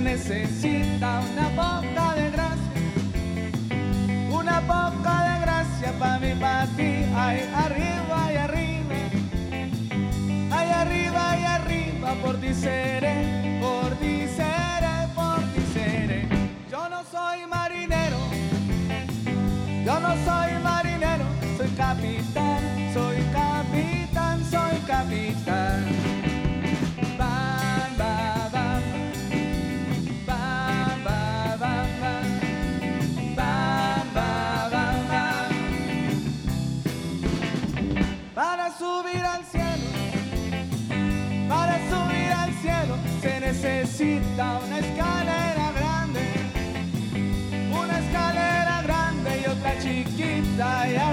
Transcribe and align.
necesita 0.00 1.20
una 1.32 1.48
poca 1.50 2.14
de 2.14 2.30
gracia, 2.30 2.80
una 4.30 4.60
poca 4.60 5.24
de 5.28 5.40
gracia 5.40 5.92
para 5.98 6.18
mí, 6.18 6.34
para 6.40 6.66
ti, 6.76 7.04
ay, 7.14 7.48
arriba 7.54 8.32
y 8.32 8.36
arriba, 8.36 8.94
ay, 10.52 10.70
arriba 10.70 11.38
y 11.38 11.44
arriba, 11.44 12.14
por 12.22 12.40
ti 12.40 12.54
seré, 12.54 13.58
por 13.60 13.90
ti 13.96 14.26
seré, 14.36 15.08
por 15.14 15.38
ti 15.52 15.62
seré. 15.74 16.28
Yo 16.70 16.88
no 16.88 17.02
soy 17.04 17.46
marinero, 17.46 18.18
yo 19.84 20.00
no 20.00 20.14
soy 20.24 20.49
chiquita 50.60 50.88
y 50.88 51.09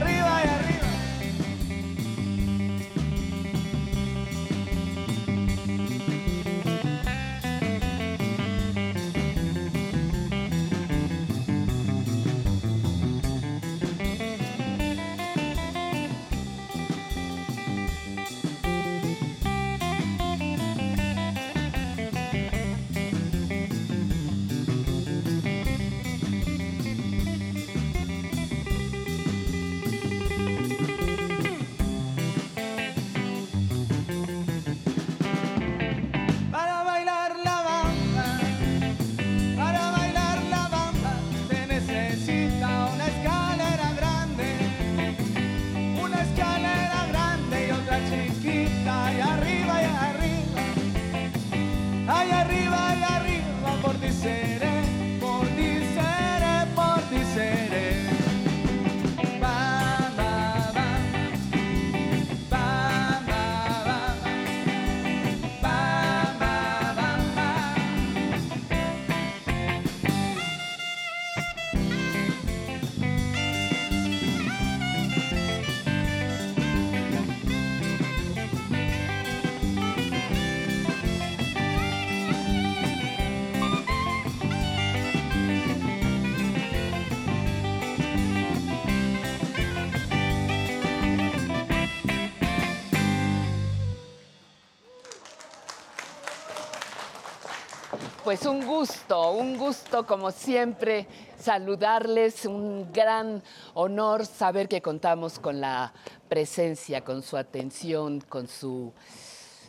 Pues 98.27 98.45
un 98.45 98.65
gusto, 98.65 99.31
un 99.31 99.57
gusto 99.57 100.05
como 100.05 100.31
siempre 100.31 101.07
saludarles, 101.39 102.45
un 102.45 102.91
gran 102.91 103.41
honor 103.73 104.25
saber 104.25 104.67
que 104.67 104.81
contamos 104.81 105.39
con 105.39 105.61
la 105.61 105.93
presencia, 106.27 107.05
con 107.05 107.23
su 107.23 107.37
atención, 107.37 108.19
con 108.19 108.49
su 108.49 108.91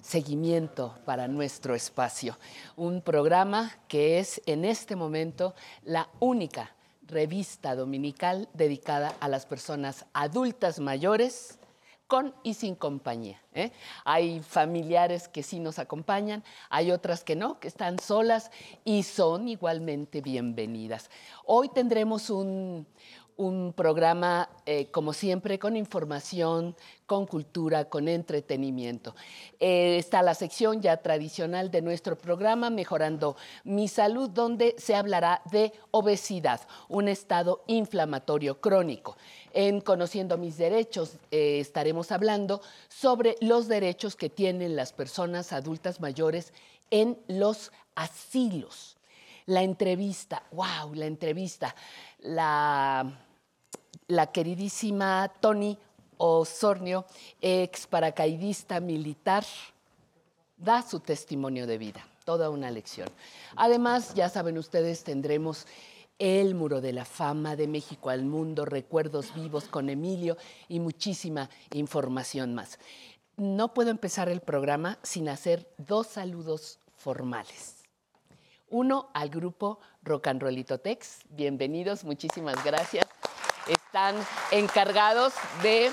seguimiento 0.03 0.99
para 1.05 1.29
nuestro 1.29 1.77
espacio. 1.77 2.37
Un 2.75 3.01
programa 3.01 3.79
que 3.87 4.19
es 4.19 4.43
en 4.45 4.65
este 4.65 4.97
momento 4.97 5.55
la 5.85 6.09
única 6.19 6.75
revista 7.07 7.77
dominical 7.77 8.49
dedicada 8.55 9.15
a 9.21 9.29
las 9.29 9.47
personas 9.47 10.05
adultas 10.15 10.81
mayores 10.81 11.58
con 12.09 12.35
y 12.43 12.55
sin 12.55 12.75
compañía. 12.75 13.41
¿eh? 13.55 13.71
Hay 14.05 14.41
familiares 14.41 15.29
que 15.29 15.43
sí 15.43 15.61
nos 15.61 15.79
acompañan, 15.79 16.43
hay 16.71 16.91
otras 16.91 17.23
que 17.23 17.37
no, 17.37 17.61
que 17.61 17.69
están 17.69 17.99
solas 18.01 18.51
y 18.85 19.05
son 19.05 19.47
igualmente 19.47 20.23
bienvenidas. 20.23 21.11
Hoy 21.45 21.69
tendremos 21.69 22.31
un, 22.31 22.87
un 23.39 23.73
programa, 23.73 24.51
eh, 24.67 24.91
como 24.91 25.13
siempre, 25.13 25.61
con 25.61 25.77
información, 25.77 26.75
con 27.07 27.25
cultura, 27.25 27.85
con 27.85 28.09
entretenimiento. 28.09 29.15
Eh, 29.61 29.97
está 29.97 30.23
la 30.23 30.35
sección 30.35 30.83
ya 30.83 30.97
tradicional 30.97 31.71
de 31.71 31.81
nuestro 31.81 32.19
programa, 32.19 32.69
Mejorando 32.69 33.37
mi 33.63 33.87
Salud, 33.87 34.29
donde 34.29 34.75
se 34.77 34.97
hablará 34.97 35.41
de 35.53 35.73
obesidad, 35.93 36.61
un 36.89 37.07
estado 37.07 37.63
inflamatorio 37.69 38.61
crónico. 38.61 39.17
En 39.61 39.81
Conociendo 39.81 40.39
mis 40.39 40.57
derechos 40.57 41.17
eh, 41.33 41.59
estaremos 41.59 42.13
hablando 42.13 42.63
sobre 42.89 43.35
los 43.41 43.67
derechos 43.67 44.15
que 44.15 44.31
tienen 44.31 44.77
las 44.77 44.93
personas 44.93 45.53
adultas 45.53 46.01
mayores 46.01 46.53
en 46.93 47.19
los 47.27 47.73
asilos. 47.97 48.97
La 49.47 49.65
entrevista, 49.65 50.45
wow, 50.53 50.95
la 50.95 51.07
entrevista, 51.07 51.75
la 52.21 53.19
la 54.07 54.31
queridísima 54.33 55.31
Tony 55.41 55.77
Osornio, 56.17 57.05
ex 57.41 57.87
paracaidista 57.87 58.81
militar, 58.81 59.45
da 60.57 60.83
su 60.83 61.01
testimonio 61.01 61.67
de 61.67 61.79
vida, 61.79 62.07
toda 62.25 62.51
una 62.51 62.71
lección. 62.71 63.09
Además, 63.55 64.15
ya 64.15 64.29
saben 64.29 64.59
ustedes, 64.59 65.05
tendremos 65.05 65.67
el 66.19 66.55
Muro 66.55 66.81
de 66.81 66.93
la 66.93 67.05
Fama 67.05 67.55
de 67.55 67.69
México 67.69 68.11
al 68.11 68.25
Mundo, 68.25 68.65
recuerdos 68.65 69.35
vivos 69.35 69.65
con 69.65 69.89
Emilio 69.89 70.37
y 70.69 70.81
muchísima 70.81 71.49
información 71.73 72.55
más. 72.55 72.79
No 73.37 73.73
puedo 73.73 73.91
empezar 73.91 74.29
el 74.29 74.41
programa 74.41 74.99
sin 75.03 75.29
hacer 75.29 75.73
dos 75.79 76.09
saludos 76.09 76.81
formales. 76.97 77.85
Uno 78.69 79.11
al 79.15 79.31
grupo 79.31 79.79
Rock 80.03 80.27
and 80.27 80.43
Rollito 80.43 80.79
Tex. 80.79 81.21
Bienvenidos, 81.31 82.05
muchísimas 82.05 82.63
gracias. 82.65 83.07
Están 83.69 84.17
encargados 84.51 85.35
de 85.63 85.91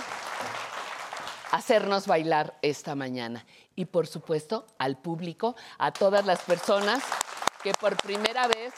hacernos 1.51 2.07
bailar 2.07 2.57
esta 2.63 2.95
mañana. 2.95 3.45
Y 3.75 3.85
por 3.85 4.07
supuesto 4.07 4.65
al 4.79 4.97
público, 4.97 5.55
a 5.77 5.91
todas 5.91 6.25
las 6.25 6.41
personas 6.41 7.03
que 7.61 7.73
por 7.73 7.95
primera 7.97 8.47
vez 8.47 8.73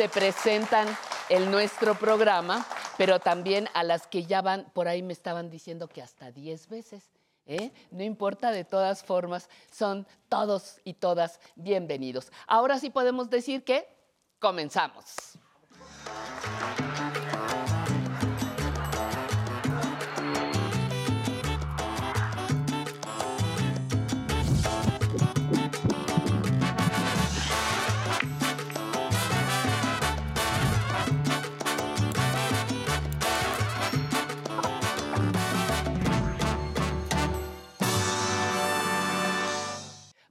se 0.00 0.08
presentan 0.08 0.88
en 1.28 1.50
nuestro 1.50 1.94
programa, 1.94 2.66
pero 2.96 3.20
también 3.20 3.68
a 3.74 3.84
las 3.84 4.06
que 4.06 4.24
ya 4.24 4.40
van, 4.40 4.64
por 4.72 4.88
ahí 4.88 5.02
me 5.02 5.12
estaban 5.12 5.50
diciendo 5.50 5.88
que 5.88 6.00
hasta 6.00 6.32
10 6.32 6.68
veces. 6.70 7.10
¿eh? 7.44 7.70
No 7.90 8.02
importa, 8.02 8.50
de 8.50 8.64
todas 8.64 9.04
formas, 9.04 9.50
son 9.70 10.06
todos 10.30 10.80
y 10.84 10.94
todas 10.94 11.38
bienvenidos. 11.54 12.32
Ahora 12.46 12.78
sí 12.78 12.88
podemos 12.88 13.28
decir 13.28 13.62
que 13.62 13.86
comenzamos. 14.38 15.36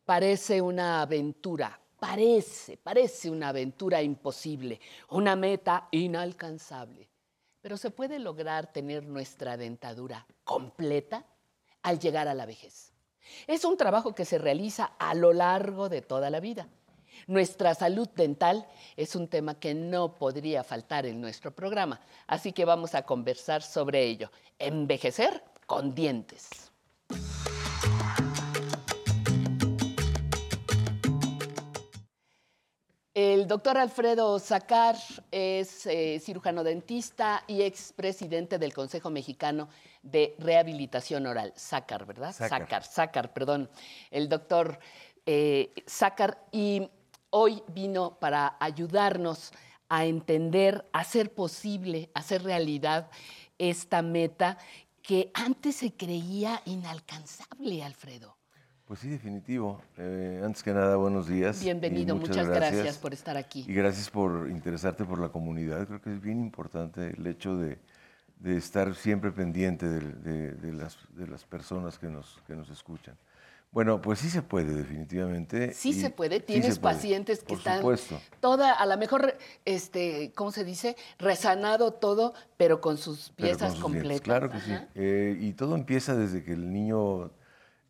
Parece 0.10 0.60
una 0.60 1.02
aventura 1.04 1.80
parece, 2.00 2.78
parece 2.78 3.30
una 3.30 3.50
aventura 3.50 4.02
imposible, 4.02 4.80
una 5.10 5.36
meta 5.36 5.88
inalcanzable. 5.92 7.08
Pero 7.62 7.78
se 7.78 7.92
puede 7.92 8.18
lograr 8.18 8.72
tener 8.72 9.06
nuestra 9.06 9.56
dentadura 9.56 10.26
completa 10.44 11.26
al 11.84 12.00
llegar 12.00 12.28
a 12.28 12.34
la 12.34 12.48
vejez. 12.48 12.92
Es 13.46 13.66
un 13.66 13.78
trabajo 13.78 14.16
que 14.16 14.26
se 14.26 14.40
realiza 14.40 14.94
a 14.98 15.14
lo 15.14 15.34
largo 15.34 15.90
de 15.90 16.02
toda 16.02 16.30
la 16.30 16.40
vida. 16.40 16.68
Nuestra 17.28 17.76
salud 17.76 18.08
dental 18.16 18.66
es 18.96 19.16
un 19.16 19.28
tema 19.28 19.60
que 19.60 19.76
no 19.76 20.16
podría 20.16 20.64
faltar 20.64 21.06
en 21.06 21.22
nuestro 21.22 21.54
programa, 21.54 22.00
así 22.26 22.54
que 22.54 22.66
vamos 22.66 22.96
a 22.96 23.04
conversar 23.04 23.62
sobre 23.62 24.06
ello. 24.06 24.32
Envejecer 24.58 25.44
con 25.68 25.94
dientes. 25.94 26.69
Doctor 33.50 33.80
Alfredo 33.80 34.38
Zacar 34.38 34.96
es 35.32 35.88
eh, 35.88 36.22
cirujano 36.24 36.64
dentista 36.64 37.44
y 37.48 37.64
expresidente 37.64 38.60
del 38.60 38.76
Consejo 38.76 39.10
Mexicano 39.10 39.70
de 40.04 40.36
Rehabilitación 40.38 41.26
Oral. 41.26 41.52
Zacar, 41.58 42.06
¿verdad? 42.06 42.32
Zacar. 42.32 42.84
Zacar, 42.84 43.34
perdón. 43.34 43.68
El 44.12 44.30
doctor 44.30 44.80
eh, 45.26 45.74
Zacar 45.90 46.46
y 46.52 46.88
hoy 47.32 47.64
vino 47.70 48.20
para 48.20 48.56
ayudarnos 48.60 49.52
a 49.90 50.06
entender, 50.06 50.88
a 50.94 51.00
hacer 51.00 51.34
posible, 51.34 52.12
a 52.14 52.20
hacer 52.20 52.44
realidad 52.44 53.10
esta 53.58 54.04
meta 54.04 54.60
que 55.02 55.32
antes 55.34 55.78
se 55.78 55.94
creía 55.94 56.62
inalcanzable, 56.66 57.84
Alfredo. 57.84 58.39
Pues 58.90 59.02
sí, 59.02 59.10
definitivo. 59.10 59.80
Eh, 60.00 60.42
antes 60.44 60.64
que 60.64 60.74
nada, 60.74 60.96
buenos 60.96 61.28
días. 61.28 61.64
Bienvenido, 61.64 62.16
muchas, 62.16 62.48
gracias. 62.48 62.98
por 62.98 63.14
estar 63.14 63.38
aquí. 63.38 63.64
Y 63.68 63.74
gracias 63.76 64.10
por 64.10 64.50
interesarte 64.50 65.06
por 65.06 65.20
la 65.20 65.30
comunidad. 65.30 65.86
Creo 65.86 66.02
que 66.02 66.12
es 66.12 66.20
bien 66.20 66.40
importante 66.40 67.14
el 67.16 67.28
hecho 67.28 67.56
de, 67.56 67.78
estar 68.44 68.96
siempre 68.96 69.32
pendiente 69.32 69.86
de, 69.86 70.74
las, 70.74 70.98
de 71.12 71.28
las 71.28 71.44
personas 71.44 72.00
que 72.00 72.08
nos, 72.08 72.40
que 72.48 72.56
nos 72.56 72.72
escuchan. 72.72 73.16
Bueno, 73.72 74.02
pues 74.02 74.18
sí 74.18 74.30
se 74.32 74.42
puede, 74.42 74.74
definitivamente. 74.74 75.72
Sí 75.76 75.94
se 75.94 76.10
puede. 76.10 76.40
Tienes 76.40 76.80
pacientes 76.80 77.44
que 77.44 77.54
están 77.54 77.84
toda, 78.40 78.74
a 78.74 78.88
lo 78.88 78.98
mejor, 78.98 79.38
este, 79.66 80.32
¿cómo 80.34 80.52
se 80.52 80.66
dice? 80.66 80.96
Resanado 81.20 81.94
todo, 81.94 82.34
pero 82.58 82.82
con 82.82 82.98
sus 82.98 83.30
piezas 83.30 83.76
completas. 83.76 84.22
Claro 84.22 84.50
que 84.50 84.60
sí. 84.62 84.74
Eh, 84.96 85.38
y 85.40 85.54
todo 85.54 85.76
empieza 85.76 86.16
desde 86.16 86.44
que 86.44 86.54
el 86.54 86.74
niño 86.74 87.30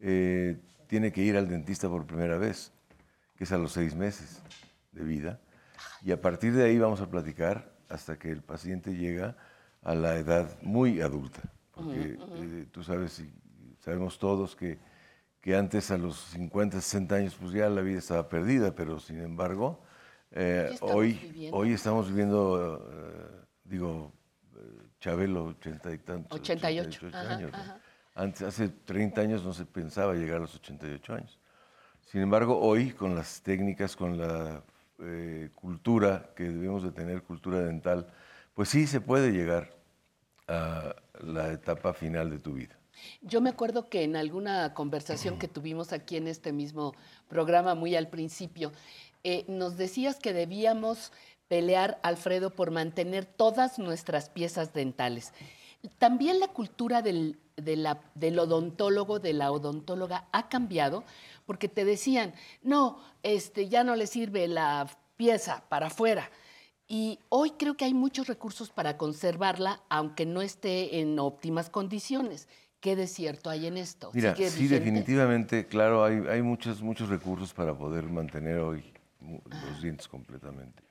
eh, 0.02 0.58
tiene 0.90 1.14
que 1.14 1.22
ir 1.22 1.38
al 1.38 1.48
dentista 1.48 1.88
por 1.88 2.06
primera 2.06 2.38
vez, 2.38 2.74
que 3.38 3.46
es 3.46 3.52
a 3.54 3.58
los 3.58 3.72
seis 3.72 3.96
meses 3.96 4.42
de 4.92 5.04
vida. 5.04 5.40
Y 6.04 6.12
a 6.12 6.20
partir 6.20 6.54
de 6.54 6.66
ahí 6.66 6.78
vamos 6.78 7.00
a 7.00 7.10
platicar 7.10 7.72
hasta 7.88 8.20
que 8.20 8.30
el 8.30 8.42
paciente 8.42 8.96
llega 8.96 9.38
a 9.82 9.96
la 9.96 10.18
edad 10.18 10.50
muy 10.62 11.00
adulta. 11.00 11.42
Porque 11.74 12.18
eh, 12.20 12.66
tú 12.72 12.84
sabes, 12.84 13.20
y 13.20 13.32
sabemos 13.80 14.20
todos 14.20 14.56
que 14.56 14.78
que 15.42 15.56
antes 15.56 15.90
a 15.92 15.98
los 15.98 16.18
50, 16.32 16.82
60 16.82 17.16
años 17.16 17.38
pues 17.40 17.54
ya 17.54 17.70
la 17.70 17.82
vida 17.82 18.00
estaba 18.00 18.28
perdida, 18.28 18.76
pero 18.76 19.00
sin 19.00 19.22
embargo, 19.22 19.82
eh, 20.32 20.76
hoy, 20.82 21.50
hoy 21.52 21.74
estamos 21.74 22.10
viviendo, 22.10 22.86
eh, 22.92 23.46
digo, 23.64 24.12
Chabelo, 25.00 25.46
80 25.46 25.94
y 25.94 25.98
tantos. 26.00 26.40
88. 26.40 27.08
años. 27.14 27.52
Antes, 28.20 28.42
hace 28.42 28.68
30 28.68 29.22
años 29.22 29.46
no 29.46 29.54
se 29.54 29.64
pensaba 29.64 30.14
llegar 30.14 30.38
a 30.38 30.40
los 30.42 30.54
88 30.56 31.14
años. 31.14 31.40
Sin 32.06 32.20
embargo, 32.20 32.60
hoy 32.60 32.92
con 32.92 33.16
las 33.16 33.42
técnicas, 33.42 33.96
con 33.96 34.18
la 34.18 34.62
cultura 35.56 36.32
que 36.36 36.44
debemos 36.44 36.84
de 36.84 36.92
tener, 36.92 37.24
cultura 37.24 37.62
dental, 37.62 38.12
pues 38.54 38.68
sí 38.68 38.88
se 38.88 39.00
puede 39.00 39.32
llegar 39.32 39.74
a 40.50 40.94
la 41.22 41.54
etapa 41.54 41.94
final 41.94 42.30
de 42.30 42.40
tu 42.40 42.56
vida. 42.56 42.78
Yo 43.22 43.40
me 43.40 43.50
acuerdo 43.50 43.88
que 43.88 44.04
en 44.04 44.18
alguna 44.18 44.74
conversación 44.74 45.40
que 45.40 45.48
tuvimos 45.48 45.94
aquí 45.94 46.18
en 46.18 46.28
este 46.28 46.52
mismo 46.52 46.94
programa, 47.30 47.74
muy 47.74 47.96
al 47.96 48.10
principio, 48.10 48.74
eh, 49.24 49.46
nos 49.48 49.78
decías 49.78 50.20
que 50.20 50.34
debíamos 50.34 51.14
pelear, 51.48 52.02
Alfredo, 52.04 52.50
por 52.50 52.72
mantener 52.72 53.24
todas 53.24 53.80
nuestras 53.80 54.30
piezas 54.30 54.74
dentales. 54.74 55.32
También 55.98 56.42
la 56.42 56.50
cultura 56.50 57.02
del, 57.02 57.40
odontólogo, 58.40 59.20
de 59.20 59.34
la 59.34 59.52
odontóloga, 59.52 60.28
ha 60.32 60.50
cambiado 60.50 61.04
porque 61.46 61.68
te 61.68 61.86
decían, 61.86 62.34
no, 62.62 63.00
este, 63.24 63.70
ya 63.70 63.84
no 63.84 63.96
le 63.96 64.08
sirve 64.08 64.48
la 64.48 64.88
pieza 65.18 65.64
para 65.68 65.88
afuera. 65.88 66.30
Y 66.88 67.20
hoy 67.30 67.52
creo 67.52 67.76
que 67.76 67.86
hay 67.86 67.94
muchos 67.94 68.28
recursos 68.28 68.70
para 68.70 68.98
conservarla, 68.98 69.82
aunque 69.90 70.26
no 70.26 70.42
esté 70.42 71.00
en 71.00 71.20
óptimas 71.20 71.70
condiciones. 71.70 72.48
¿Qué 72.80 72.96
desierto 72.96 73.50
hay 73.50 73.68
en 73.68 73.78
esto? 73.78 74.12
Mira, 74.14 74.36
sí, 74.36 74.68
definitivamente, 74.68 75.68
claro, 75.68 76.04
hay, 76.04 76.24
hay, 76.30 76.42
muchos, 76.42 76.82
muchos 76.82 77.10
recursos 77.10 77.54
para 77.54 77.78
poder 77.78 78.06
mantener 78.06 78.60
hoy 78.60 78.84
los 79.22 79.82
dientes 79.82 80.08
completamente. 80.08 80.82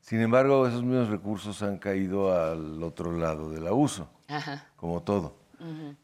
Sin 0.00 0.20
embargo, 0.20 0.66
esos 0.66 0.82
mismos 0.82 1.08
recursos 1.08 1.62
han 1.62 1.78
caído 1.78 2.32
al 2.32 2.82
otro 2.82 3.12
lado 3.12 3.50
del 3.50 3.66
abuso, 3.66 4.10
como 4.76 5.02
todo. 5.02 5.39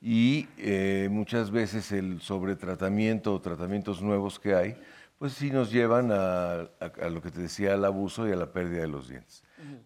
Y 0.01 0.49
eh, 0.59 1.09
muchas 1.11 1.51
veces 1.51 1.93
el 1.93 2.21
sobretratamiento 2.21 3.35
o 3.35 3.41
tratamientos 3.41 4.03
nuevos 4.03 4.39
que 4.39 4.55
hay, 4.55 4.77
pues 5.19 5.33
sí 5.33 5.51
nos 5.51 5.73
llevan 5.73 6.11
a, 6.13 6.69
lo 7.11 7.23
que 7.23 7.31
te 7.31 7.41
decía, 7.41 7.75
al 7.75 7.85
abuso 7.85 8.29
y 8.29 8.33
a 8.33 8.37
la 8.37 8.53
pérdida 8.53 8.83
de 8.83 8.89
los 8.89 9.09
dientes. 9.09 9.43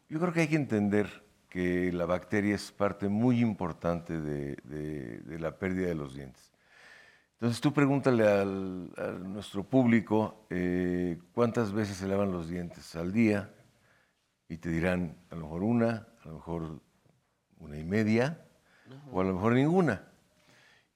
Yo 0.08 0.18
creo 0.18 0.32
que 0.32 0.40
hay 0.40 0.48
que 0.48 0.56
entender 0.56 1.22
que 1.48 1.92
la 1.92 2.04
bacteria 2.04 2.54
es 2.54 2.72
parte 2.72 3.08
muy 3.08 3.40
importante 3.40 4.20
de, 4.20 5.38
la 5.38 5.56
pérdida 5.56 5.88
de 5.88 5.94
los 5.94 6.14
dientes. 6.14 6.50
Entonces 7.34 7.60
tú 7.60 7.72
pregúntale 7.72 8.28
a 8.28 8.44
nuestro 8.44 9.64
público 9.64 10.46
eh, 10.50 11.18
cuántas 11.32 11.72
veces 11.72 11.96
se 11.96 12.06
lavan 12.06 12.32
los 12.32 12.48
dientes 12.48 12.94
al 12.96 13.12
día 13.12 13.50
y 14.46 14.58
te 14.58 14.68
dirán 14.68 15.16
a 15.30 15.36
lo 15.36 15.42
mejor 15.42 15.62
una, 15.62 16.08
a 16.22 16.28
lo 16.28 16.34
mejor 16.34 16.80
una 17.58 17.78
y 17.78 17.84
media 17.84 18.44
o 19.12 19.20
a 19.20 19.24
lo 19.24 19.34
mejor 19.34 19.52
ninguna. 19.52 20.02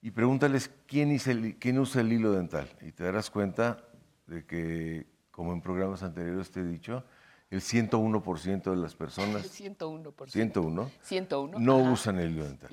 Y 0.02 0.10
pregúntales 0.10 0.70
quién, 0.86 1.16
quién 1.58 1.78
usa 1.78 2.02
el 2.02 2.12
hilo 2.12 2.32
dental 2.32 2.68
y 2.82 2.92
te 2.92 3.04
darás 3.04 3.30
cuenta 3.30 3.78
de 4.26 4.44
que, 4.44 5.06
como 5.30 5.52
en 5.52 5.60
programas 5.60 6.02
anteriores 6.02 6.50
te 6.50 6.60
he 6.60 6.64
dicho, 6.64 7.04
el 7.50 7.60
101% 7.60 8.62
de 8.70 8.76
las 8.76 8.94
personas. 8.94 9.46
101%. 9.60 10.28
101. 10.28 10.90
101. 11.02 11.58
No 11.58 11.78
usan 11.78 12.18
el 12.18 12.32
hilo 12.32 12.44
dental. 12.44 12.70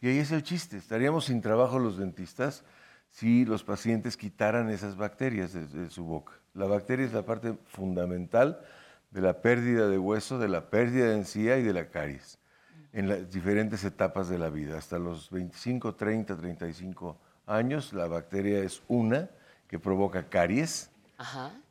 Y 0.00 0.08
ahí 0.08 0.18
es 0.18 0.30
el 0.30 0.42
chiste. 0.42 0.76
Estaríamos 0.76 1.24
sin 1.24 1.40
trabajo 1.40 1.78
los 1.78 1.96
dentistas 1.98 2.64
si 3.10 3.44
los 3.44 3.64
pacientes 3.64 4.16
quitaran 4.16 4.68
esas 4.68 4.96
bacterias 4.96 5.52
de, 5.52 5.90
su 5.90 6.04
boca. 6.04 6.34
La 6.54 6.66
bacteria 6.66 7.06
es 7.06 7.12
la 7.12 7.24
parte 7.24 7.56
fundamental 7.66 8.60
de 9.10 9.22
la 9.22 9.40
pérdida 9.40 9.88
de 9.88 9.98
hueso, 9.98 10.38
de 10.38 10.48
la 10.48 10.70
pérdida 10.70 11.06
de 11.06 11.16
encía 11.16 11.56
y 11.58 11.62
de 11.62 11.72
la 11.72 11.88
caries 11.88 12.37
en 12.98 13.08
las 13.08 13.30
diferentes 13.30 13.84
etapas 13.84 14.28
de 14.28 14.38
la 14.38 14.50
vida. 14.50 14.76
Hasta 14.76 14.98
los 14.98 15.30
25, 15.30 15.94
30, 15.94 16.36
35 16.36 17.16
años, 17.46 17.92
la 17.92 18.08
bacteria 18.08 18.58
es 18.58 18.82
una 18.88 19.30
que 19.68 19.78
provoca 19.78 20.28
caries. 20.28 20.90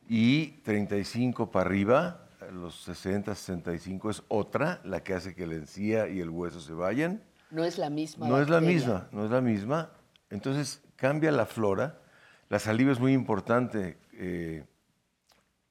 Y 0.08 0.52
35 0.64 1.52
para 1.52 1.70
arriba, 1.70 2.30
los 2.54 2.82
60, 2.84 3.36
65 3.36 4.10
es 4.10 4.24
otra, 4.30 4.80
la 4.86 5.04
que 5.04 5.16
hace 5.16 5.36
que 5.36 5.46
la 5.46 5.56
encía 5.56 6.08
y 6.08 6.22
el 6.22 6.30
hueso 6.30 6.62
se 6.62 6.72
vayan. 6.72 7.22
No 7.52 7.66
es 7.66 7.78
la 7.78 7.90
misma. 7.90 8.26
No 8.26 8.40
es 8.40 8.48
la 8.48 8.62
misma, 8.62 9.10
no 9.12 9.26
es 9.26 9.32
la 9.32 9.42
misma. 9.42 9.92
Entonces 10.30 10.82
cambia 10.96 11.34
la 11.34 11.46
flora. 11.46 12.00
La 12.48 12.60
saliva 12.60 12.94
es 12.94 13.02
muy 13.02 13.12
importante 13.12 13.98
eh, 14.14 14.64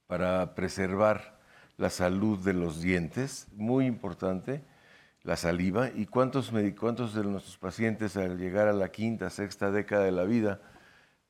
para 0.06 0.54
preservar 0.54 1.38
la 1.78 1.88
salud 1.88 2.38
de 2.40 2.52
los 2.52 2.82
dientes, 2.82 3.46
muy 3.54 3.86
importante 3.86 4.62
la 5.26 5.36
saliva. 5.36 5.90
¿Y 5.94 6.06
cuántos, 6.06 6.52
cuántos 6.78 7.14
de 7.14 7.24
nuestros 7.24 7.58
pacientes 7.58 8.16
al 8.16 8.38
llegar 8.38 8.68
a 8.68 8.72
la 8.72 8.90
quinta, 8.90 9.28
sexta 9.28 9.72
década 9.72 10.04
de 10.04 10.12
la 10.12 10.24
vida, 10.24 10.60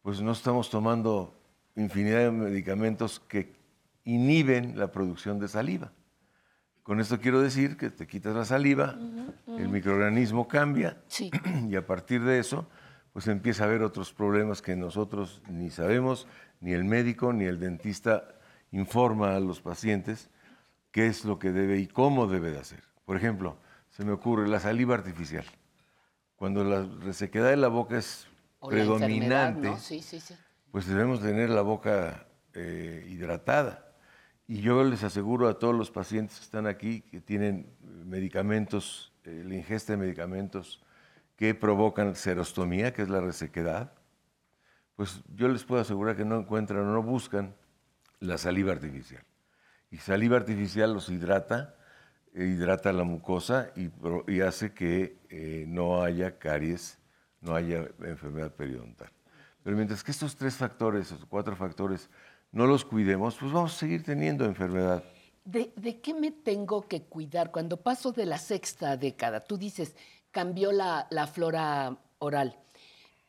pues 0.02 0.20
no 0.20 0.32
estamos 0.32 0.70
tomando 0.70 1.34
infinidad 1.74 2.18
de 2.20 2.30
medicamentos 2.30 3.18
que 3.20 3.56
inhiben 4.04 4.78
la 4.78 4.92
producción 4.92 5.38
de 5.38 5.48
saliva. 5.48 5.92
Con 6.82 7.00
esto 7.00 7.18
quiero 7.18 7.40
decir 7.40 7.76
que 7.76 7.90
te 7.90 8.06
quitas 8.06 8.36
la 8.36 8.44
saliva, 8.44 8.96
el 9.48 9.68
microorganismo 9.68 10.46
cambia 10.46 11.02
y 11.68 11.74
a 11.74 11.86
partir 11.86 12.22
de 12.22 12.38
eso 12.38 12.68
pues 13.12 13.26
empieza 13.28 13.64
a 13.64 13.66
haber 13.66 13.82
otros 13.82 14.12
problemas 14.12 14.60
que 14.60 14.76
nosotros 14.76 15.42
ni 15.48 15.70
sabemos, 15.70 16.28
ni 16.60 16.72
el 16.72 16.84
médico 16.84 17.32
ni 17.32 17.46
el 17.46 17.58
dentista 17.58 18.28
informa 18.70 19.34
a 19.34 19.40
los 19.40 19.60
pacientes 19.62 20.30
qué 20.92 21.06
es 21.06 21.24
lo 21.24 21.38
que 21.38 21.50
debe 21.50 21.78
y 21.78 21.86
cómo 21.86 22.26
debe 22.26 22.52
de 22.52 22.58
hacer. 22.58 22.84
Por 23.06 23.16
ejemplo, 23.16 23.56
se 23.96 24.04
me 24.04 24.12
ocurre 24.12 24.46
la 24.46 24.60
saliva 24.60 24.94
artificial. 24.94 25.46
Cuando 26.36 26.62
la 26.64 26.86
resequedad 27.00 27.48
de 27.48 27.56
la 27.56 27.68
boca 27.68 27.96
es 27.96 28.26
predominante, 28.60 29.72
pues 30.70 30.86
debemos 30.86 31.22
tener 31.22 31.48
la 31.48 31.62
boca 31.62 32.26
eh, 32.52 33.06
hidratada 33.08 33.94
Y 34.46 34.60
yo 34.60 34.84
les 34.84 35.02
aseguro 35.02 35.48
a 35.48 35.58
todos 35.58 35.74
los 35.74 35.90
pacientes 35.90 36.36
que 36.36 36.44
están 36.44 36.66
aquí 36.66 37.00
que 37.00 37.22
tienen 37.22 37.74
medicamentos, 38.04 39.14
eh, 39.24 39.42
la 39.46 39.54
ingesta 39.54 39.94
de 39.94 39.96
medicamentos 39.96 40.82
que 41.36 41.54
provocan 41.54 42.16
serostomía, 42.16 42.92
que 42.92 43.00
es 43.00 43.08
la 43.08 43.22
resequedad, 43.22 43.94
pues 44.94 45.22
yo 45.34 45.48
les 45.48 45.64
puedo 45.64 45.80
asegurar 45.80 46.16
que 46.16 46.26
no 46.26 46.38
encuentran 46.38 46.82
o 46.82 46.92
no 46.92 47.02
buscan 47.02 47.54
la 48.20 48.36
saliva 48.36 48.72
artificial. 48.72 49.24
Y 49.90 49.96
saliva 49.96 50.36
artificial 50.36 50.92
los 50.92 51.08
hidrata, 51.08 51.76
hidrata 52.44 52.92
la 52.92 53.04
mucosa 53.04 53.72
y, 53.76 54.40
hace 54.40 54.72
que 54.72 55.18
eh, 55.30 55.64
no 55.66 56.02
haya 56.02 56.38
caries, 56.38 56.98
no 57.40 57.54
haya 57.54 57.88
enfermedad 58.04 58.52
periodontal. 58.52 59.10
Pero 59.62 59.76
mientras 59.76 60.04
que 60.04 60.10
estos 60.10 60.36
tres 60.36 60.54
factores, 60.54 61.10
o 61.12 61.18
cuatro 61.28 61.56
factores, 61.56 62.10
no 62.52 62.66
los 62.66 62.84
cuidemos, 62.84 63.36
pues 63.36 63.52
vamos 63.52 63.74
a 63.74 63.78
seguir 63.78 64.02
teniendo 64.02 64.44
enfermedad. 64.44 65.02
¿De, 65.44 65.72
de 65.76 66.00
qué 66.00 66.14
me 66.14 66.30
tengo 66.30 66.86
que 66.86 67.02
cuidar 67.02 67.50
cuando 67.50 67.76
paso 67.76 68.12
de 68.12 68.26
la 68.26 68.38
sexta 68.38 68.96
década? 68.96 69.40
Tú 69.40 69.56
dices, 69.56 69.96
cambió 70.30 70.72
la, 70.72 71.06
la 71.10 71.26
flora 71.26 71.96
oral. 72.18 72.58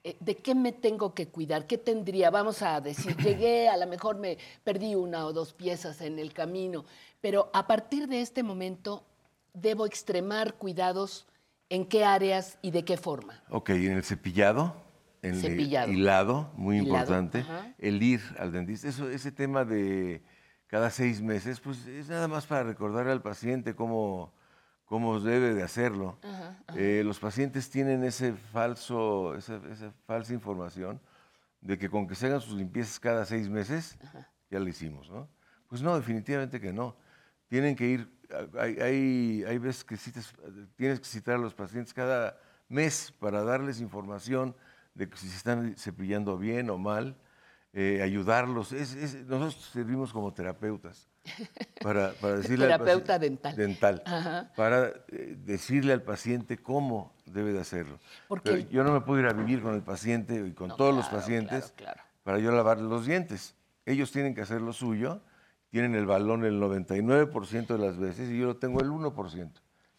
Eh, 0.04 0.16
¿De 0.20 0.36
qué 0.38 0.56
me 0.56 0.72
tengo 0.72 1.14
que 1.14 1.28
cuidar? 1.28 1.68
¿Qué 1.68 1.78
tendría? 1.78 2.30
Vamos 2.30 2.62
a 2.62 2.80
decir, 2.82 3.16
llegué, 3.24 3.68
a 3.70 3.78
lo 3.78 3.88
mejor 3.88 4.18
me 4.18 4.38
perdí 4.64 4.96
una 4.96 5.26
o 5.26 5.34
dos 5.34 5.54
piezas 5.54 6.02
en 6.02 6.20
el 6.20 6.34
camino, 6.34 6.86
pero 7.22 7.50
a 7.54 7.68
partir 7.68 8.08
de 8.08 8.22
este 8.22 8.44
momento 8.44 9.04
debo 9.54 9.86
extremar 9.86 10.54
cuidados 10.56 11.28
en 11.70 11.86
qué 11.86 12.06
áreas 12.06 12.58
y 12.62 12.72
de 12.72 12.86
qué 12.86 12.96
forma. 12.96 13.44
Ok, 13.50 13.72
en 13.72 13.92
el 13.94 14.04
cepillado, 14.04 14.76
en 15.22 15.34
el 15.36 15.42
Cepillado. 15.42 15.92
hilado, 15.92 16.52
muy 16.56 16.78
Hilado, 16.78 16.90
importante, 16.94 17.40
ajá. 17.40 17.74
el 17.80 18.02
ir 18.02 18.22
al 18.38 18.52
dentista, 18.52 18.88
eso, 18.88 19.10
ese 19.10 19.32
tema 19.32 19.66
de 19.66 20.22
cada 20.68 20.90
seis 20.92 21.22
meses, 21.22 21.60
pues 21.60 21.86
es 21.88 22.08
nada 22.08 22.28
más 22.28 22.46
para 22.46 22.64
recordarle 22.64 23.12
al 23.12 23.22
paciente 23.22 23.76
cómo, 23.76 24.32
cómo 24.88 25.20
debe 25.20 25.54
de 25.54 25.62
hacerlo. 25.64 26.18
Eh, 26.76 27.04
los 27.06 27.20
pacientes 27.20 27.70
tienen 27.70 28.04
ese 28.04 28.34
falso, 28.34 29.36
esa, 29.36 29.58
esa 29.72 29.92
falsa 30.08 30.34
información 30.34 31.00
de 31.62 31.78
que 31.78 31.90
con 31.90 32.08
que 32.08 32.16
se 32.16 32.26
hagan 32.28 32.42
sus 32.42 32.54
limpiezas 32.58 33.00
cada 33.00 33.26
seis 33.26 33.50
meses, 33.50 33.98
ya 34.50 34.60
lo 34.60 34.68
hicimos, 34.68 35.10
¿no? 35.10 35.28
Pues 35.68 35.82
no, 35.82 35.96
definitivamente 35.96 36.60
que 36.60 36.72
no. 36.74 36.96
Tienen 37.50 37.76
que 37.76 37.88
ir, 37.88 38.10
hay, 38.60 38.80
hay, 38.80 39.44
hay 39.48 39.58
veces 39.58 39.84
que 39.84 39.96
citas- 39.98 40.34
tienes 40.76 41.00
que 41.00 41.06
citar 41.06 41.36
a 41.36 41.40
los 41.40 41.54
pacientes 41.54 41.94
cada 41.94 42.38
mes 42.70 43.14
para 43.20 43.44
darles 43.44 43.80
información 43.82 44.56
de 44.94 45.10
que 45.10 45.18
si 45.18 45.28
se 45.30 45.38
están 45.38 45.76
cepillando 45.78 46.38
bien 46.38 46.70
o 46.70 46.78
mal, 46.78 47.16
eh, 47.74 48.02
ayudarlos. 48.02 48.72
Es- 48.72 48.96
es- 48.96 49.26
nosotros 49.26 49.70
servimos 49.72 50.12
como 50.14 50.34
terapeutas 50.34 51.08
para, 51.82 52.14
para 52.14 52.36
decirle 52.38 52.66
al 52.66 52.72
Terapeuta 52.80 53.18
paci- 53.18 53.20
dental. 53.20 53.56
dental, 53.56 54.04
Ajá. 54.06 54.52
para 54.56 54.88
eh, 55.10 55.36
decirle 55.38 55.94
al 55.94 56.02
paciente 56.04 56.58
cómo 56.58 57.14
debe 57.26 57.54
de 57.54 57.60
hacerlo. 57.60 58.00
Porque 58.28 58.52
Pero 58.52 58.70
yo 58.70 58.84
no 58.84 58.92
me 58.94 59.02
puedo 59.02 59.20
ir 59.22 59.28
a 59.28 59.34
vivir 59.34 59.62
con 59.62 59.74
el 59.76 59.84
paciente 59.84 60.36
y 60.46 60.54
con 60.54 60.70
No, 60.70 60.76
todos 60.76 60.96
los 60.96 61.06
claro, 61.08 61.18
pacientes 61.22 61.74
claro, 61.76 61.94
claro. 61.96 62.02
para 62.24 62.40
yo 62.40 62.52
lavarle 62.52 62.88
los 62.88 63.06
dientes. 63.06 63.56
Ellos 63.86 64.12
tienen 64.12 64.36
que 64.36 64.42
hacer 64.42 64.62
lo 64.62 64.74
suyo, 64.74 65.22
tienen 65.70 65.96
el 65.96 66.06
balón 66.06 66.44
el 66.46 66.60
99% 66.60 67.68
de 67.68 67.78
las 67.78 67.98
veces 67.98 68.30
y 68.30 68.38
yo 68.40 68.46
lo 68.48 68.58
tengo 68.58 68.80
el 68.82 68.90
1%. 68.90 69.52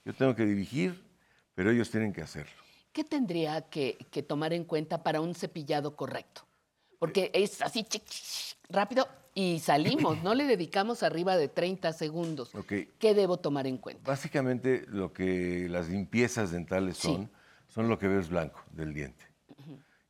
Yo 0.04 0.14
tengo 0.14 0.34
que 0.34 0.44
dirigir, 0.44 1.04
pero 1.54 1.70
ellos 1.70 1.90
tienen 1.90 2.12
que 2.12 2.22
hacerlo. 2.22 2.52
¿Qué 2.92 3.04
tendría 3.04 3.62
que, 3.62 3.96
que 4.10 4.22
tomar 4.22 4.52
en 4.52 4.64
cuenta 4.64 5.02
para 5.02 5.20
un 5.20 5.34
cepillado 5.34 5.94
correcto? 5.94 6.42
Porque 6.98 7.30
es 7.32 7.62
así 7.62 7.84
chic, 7.84 8.02
rápido 8.68 9.08
y 9.34 9.60
salimos, 9.60 10.22
no 10.22 10.34
le 10.34 10.44
dedicamos 10.44 11.02
arriba 11.02 11.36
de 11.36 11.48
30 11.48 11.92
segundos. 11.92 12.52
¿Qué 12.66 13.14
debo 13.14 13.38
tomar 13.38 13.66
en 13.66 13.78
cuenta? 13.78 14.02
Básicamente 14.04 14.84
lo 14.88 15.12
que 15.12 15.68
las 15.68 15.88
limpiezas 15.88 16.50
dentales 16.50 16.96
Sí. 16.96 17.08
son, 17.08 17.30
son 17.68 17.88
lo 17.88 17.98
que 17.98 18.08
ves 18.08 18.28
blanco 18.28 18.62
del 18.72 18.92
diente. 18.94 19.24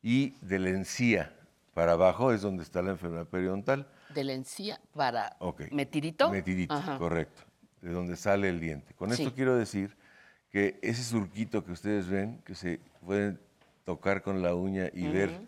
Y 0.02 0.30
de 0.40 0.58
la 0.58 0.70
encía 0.70 1.34
para 1.74 1.92
abajo 1.92 2.32
es 2.32 2.40
donde 2.42 2.62
está 2.62 2.82
la 2.82 2.90
enfermedad 2.90 3.26
periodontal. 3.26 3.88
De 4.08 4.24
la 4.24 4.32
encía 4.32 4.80
para 4.94 5.36
Ok. 5.40 5.70
metidito. 5.70 6.30
Metidito, 6.30 6.74
Ajá. 6.74 6.98
correcto. 6.98 7.42
De 7.82 7.90
donde 7.90 8.16
sale 8.16 8.48
el 8.48 8.58
diente. 8.60 8.94
Con 8.94 9.12
esto 9.12 9.34
quiero 9.34 9.56
decir 9.56 9.96
que 10.50 10.78
ese 10.82 11.04
surquito 11.04 11.64
que 11.64 11.72
ustedes 11.72 12.08
ven, 12.08 12.40
que 12.44 12.54
se 12.54 12.80
pueden 13.04 13.38
tocar 13.84 14.22
con 14.22 14.42
la 14.42 14.54
uña 14.54 14.88
y 14.92 15.06
ver 15.08 15.46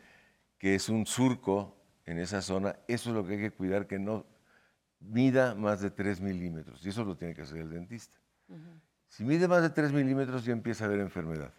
que 0.59 0.75
es 0.75 0.88
un 0.88 1.07
surco 1.07 1.75
en 2.11 2.19
esa 2.19 2.43
zona, 2.43 2.76
eso 2.88 3.11
es 3.11 3.14
lo 3.17 3.25
que 3.25 3.35
hay 3.35 3.38
que 3.40 3.50
cuidar, 3.52 3.87
que 3.87 3.99
no 3.99 4.26
mida 4.99 5.55
más 5.55 5.81
de 5.81 5.90
3 5.90 6.21
milímetros. 6.21 6.85
Y 6.85 6.88
eso 6.88 7.05
lo 7.05 7.17
tiene 7.17 7.35
que 7.35 7.43
hacer 7.43 7.59
el 7.59 7.71
dentista. 7.71 8.19
Si 9.09 9.25
mide 9.25 9.47
más 9.47 9.62
de 9.62 9.71
3 9.71 9.93
milímetros 9.93 10.45
ya 10.45 10.52
empieza 10.52 10.85
a 10.85 10.88
haber 10.88 11.00
enfermedad. 11.00 11.52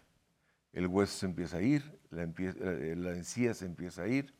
El 0.74 0.86
hueso 0.88 1.18
se 1.18 1.26
empieza 1.26 1.56
a 1.56 1.62
ir, 1.62 1.98
la, 2.10 2.24
empie- 2.24 2.54
eh, 2.60 2.94
la 2.96 3.10
encía 3.12 3.54
se 3.54 3.64
empieza 3.64 4.02
a 4.02 4.08
ir 4.08 4.34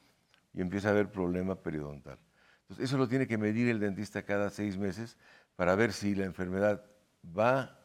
y 0.52 0.61
empieza 0.61 0.88
a 0.88 0.90
haber 0.90 1.11
problema 1.11 1.54
periodontal. 1.62 2.19
Entonces, 2.62 2.85
eso 2.85 2.99
lo 2.99 3.09
tiene 3.09 3.26
que 3.26 3.38
medir 3.38 3.69
el 3.69 3.81
dentista 3.81 4.23
cada 4.23 4.50
seis 4.50 4.76
meses 4.76 5.16
para 5.57 5.75
ver 5.75 5.92
si 5.95 6.14
la 6.14 6.25
enfermedad 6.26 6.85
va 7.25 7.78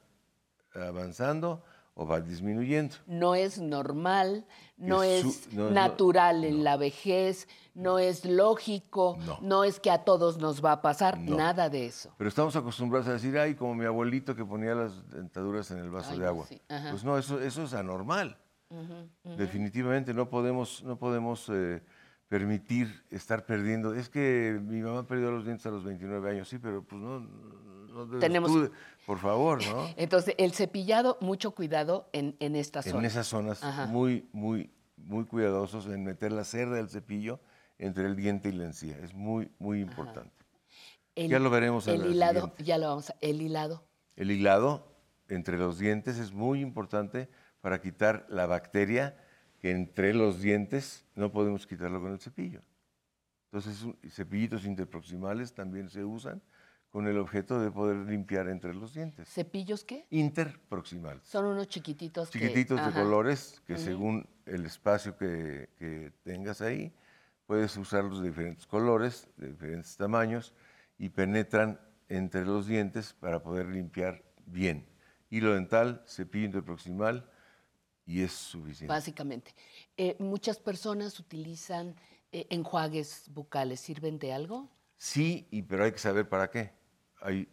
avanzando 0.74 1.64
o 2.00 2.06
va 2.06 2.22
disminuyendo. 2.22 2.96
No 3.08 3.34
es 3.34 3.60
normal, 3.60 4.46
no 4.78 5.02
Es 5.02 5.26
es, 5.26 5.34
su- 5.36 5.56
no 5.56 5.68
es 5.68 5.74
no- 5.74 5.82
natural 5.82 6.44
en 6.44 6.64
la 6.64 6.78
vejez, 6.78 7.48
no 7.74 7.98
es 7.98 8.24
lógico, 8.24 9.18
No. 9.42 9.64
es 9.64 9.80
que 9.80 9.90
a 9.90 10.04
todos 10.04 10.38
nos 10.38 10.64
va 10.64 10.74
a 10.74 10.82
pasar, 10.84 11.18
nada 11.20 11.70
de 11.70 11.88
eso. 11.88 12.14
Pero 12.18 12.28
estamos 12.30 12.56
acostumbrados 12.56 13.08
a 13.08 13.14
decir, 13.14 13.36
ay, 13.40 13.56
como 13.56 13.74
mi 13.74 13.86
abuelito 13.86 14.36
que 14.36 14.46
ponía 14.46 14.76
las 14.76 15.10
dentaduras 15.10 15.72
en 15.72 15.80
el 15.80 15.90
vaso 15.90 16.12
Ay, 16.12 16.20
de 16.20 16.28
agua. 16.28 16.46
sí. 16.48 16.62
Pues 16.92 17.04
no, 17.04 17.18
eso, 17.18 17.42
eso 17.42 17.64
es 17.64 17.74
anormal. 17.74 18.38
Definitivamente 19.24 20.14
no 20.14 20.30
podemos, 20.30 20.84
no 20.84 20.98
podemos 20.98 21.48
eh, 21.50 21.82
permitir 22.28 23.04
estar 23.10 23.46
perdiendo. 23.46 23.94
Es 23.96 24.10
que 24.10 24.60
mi 24.62 24.82
mamá 24.82 25.08
perdió 25.08 25.32
los 25.32 25.46
dientes 25.46 25.66
a 25.66 25.72
los 25.72 25.84
29 25.84 26.30
años, 26.30 26.48
sí, 26.48 26.58
pero 26.60 26.84
pues 26.84 27.02
no, 27.02 27.20
no 27.22 28.20
Tenemos- 28.20 28.52
tú 28.52 28.72
por 29.08 29.20
favor, 29.20 29.66
¿no? 29.66 29.88
Entonces, 29.96 30.36
el 30.38 30.52
cepillado, 30.52 31.18
mucho 31.22 31.52
cuidado 31.52 32.10
en, 32.12 32.36
en 32.42 32.58
esta 32.58 32.80
en 32.82 32.92
zona. 32.92 33.08
esas 33.08 33.26
zonas 33.26 33.64
Ajá. 33.64 33.86
muy, 33.86 34.28
muy, 34.34 34.70
muy 34.98 35.24
cuidadosos 35.24 35.86
en 35.86 36.04
meter 36.04 36.34
la 36.34 36.44
cerda 36.44 36.76
del 36.76 36.90
cepillo 36.90 37.40
entre 37.80 38.04
el 38.06 38.18
diente 38.18 38.50
y 38.50 38.52
la 38.52 38.66
encía. 38.66 38.98
Es 39.00 39.14
muy, 39.14 39.50
muy 39.60 39.80
importante. 39.80 40.36
El- 41.16 41.30
ya 41.32 41.40
lo 41.40 41.50
veremos 41.50 41.88
en 41.88 41.94
El 41.96 42.02
la 42.02 42.08
hilado, 42.08 42.34
siguiente. 42.42 42.64
ya 42.66 42.78
lo 42.78 42.88
vamos 42.90 43.10
a... 43.10 43.16
El 43.22 43.42
hilado. 43.42 43.88
El 44.18 44.30
hilado 44.30 44.94
entre 45.30 45.58
los 45.58 45.80
dientes 45.80 46.18
es 46.18 46.34
muy 46.34 46.60
importante 46.60 47.30
para 47.62 47.80
quitar 47.80 48.26
la 48.28 48.46
bacteria 48.46 49.16
que 49.62 49.72
entre 49.72 50.14
los 50.14 50.42
dientes 50.42 51.06
no 51.16 51.32
podemos 51.32 51.66
quitarlo 51.66 52.02
con 52.02 52.12
el 52.12 52.20
cepillo. 52.20 52.62
Entonces, 53.54 53.86
cepillitos 54.12 54.66
interproximales 54.66 55.54
también 55.54 55.90
se 55.90 56.04
usan 56.04 56.42
con 56.90 57.08
el 57.08 57.18
objeto 57.18 57.60
de 57.60 57.72
poder 57.72 57.98
limpiar 58.10 58.48
entre 58.50 58.74
los 58.74 58.94
dientes. 58.94 59.28
¿Cepillos 59.30 59.84
qué? 59.84 60.08
Interproximales. 60.10 61.28
Son 61.28 61.46
unos 61.46 61.68
chiquititos 61.68 62.30
que- 62.30 62.40
chiquititos 62.40 62.78
de 62.78 62.88
ajá. 62.88 63.04
colores 63.04 63.62
que 63.66 63.78
según 63.78 64.28
el 64.46 64.66
espacio 64.66 65.18
que, 65.18 65.70
que 65.78 66.12
tengas 66.24 66.62
ahí, 66.62 66.94
puedes 67.46 67.76
usarlos 67.78 68.22
de 68.22 68.30
diferentes 68.30 68.66
colores, 68.66 69.28
de 69.38 69.50
diferentes 69.50 69.96
tamaños 69.98 70.54
y 70.98 71.10
penetran 71.10 71.80
entre 72.10 72.46
los 72.46 72.68
dientes 72.68 73.14
para 73.14 73.44
poder 73.44 73.68
limpiar 73.68 74.24
bien. 74.46 74.88
Hilo 75.30 75.54
dental, 75.54 76.04
cepillo 76.08 76.46
interproximal 76.46 77.30
y 78.06 78.22
es 78.22 78.32
suficiente. 78.32 78.88
Básicamente. 78.88 79.54
Eh, 79.98 80.16
muchas 80.20 80.58
personas 80.58 81.20
utilizan 81.20 81.96
eh, 82.32 82.48
enjuagues 82.50 83.30
bucales. 83.34 83.82
¿Sirven 83.82 84.20
de 84.20 84.32
algo? 84.32 84.70
Sí, 84.98 85.48
y, 85.52 85.62
pero 85.64 85.84
hay 85.84 85.92
que 85.92 86.00
saber 86.00 86.28
para 86.30 86.50
qué. 86.50 86.72
Hay 87.22 87.50